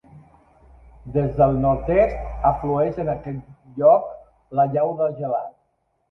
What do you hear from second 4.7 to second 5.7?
llau de Gelat.